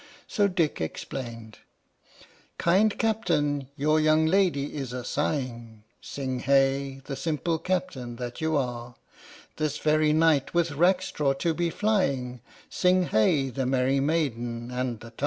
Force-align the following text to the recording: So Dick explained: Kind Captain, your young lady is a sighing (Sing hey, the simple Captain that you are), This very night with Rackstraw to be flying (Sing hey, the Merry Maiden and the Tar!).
So 0.27 0.47
Dick 0.47 0.81
explained: 0.81 1.59
Kind 2.57 2.97
Captain, 2.97 3.67
your 3.75 3.99
young 3.99 4.25
lady 4.25 4.75
is 4.75 4.93
a 4.93 5.03
sighing 5.05 5.83
(Sing 6.01 6.39
hey, 6.39 7.01
the 7.03 7.15
simple 7.15 7.59
Captain 7.59 8.15
that 8.15 8.41
you 8.41 8.57
are), 8.57 8.95
This 9.57 9.77
very 9.77 10.11
night 10.11 10.55
with 10.55 10.71
Rackstraw 10.71 11.33
to 11.33 11.53
be 11.53 11.69
flying 11.69 12.41
(Sing 12.67 13.03
hey, 13.09 13.51
the 13.51 13.67
Merry 13.67 13.99
Maiden 13.99 14.71
and 14.71 14.99
the 15.01 15.11
Tar!). 15.11 15.19